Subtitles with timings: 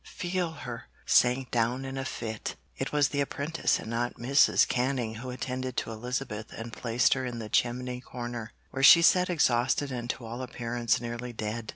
[0.15, 2.55] Feel her!' sank down in a fit.
[2.75, 4.67] It was the apprentice and not Mrs.
[4.67, 9.29] Canning who attended to Elizabeth and placed her in the chimney corner, where she sat
[9.29, 11.69] exhausted and to all appearance nearly dead.